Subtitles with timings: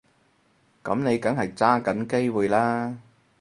[0.83, 2.97] 噉你梗係揸緊機會啦